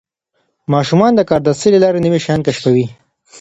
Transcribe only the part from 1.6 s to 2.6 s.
له لارې نوي شیان